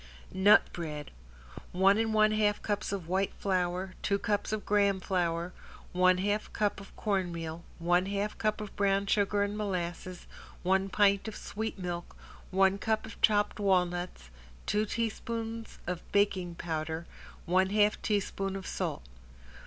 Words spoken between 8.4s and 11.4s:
of brown sugar and molasses, one pint of